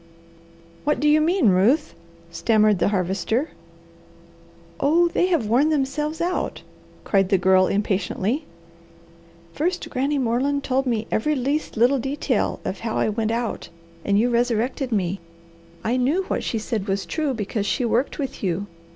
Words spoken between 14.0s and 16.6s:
and you resurrected me. I knew what she